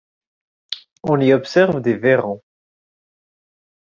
On 1.03 1.19
y 1.19 1.31
observe 1.31 1.79
des 1.79 1.93
vairons. 1.95 2.41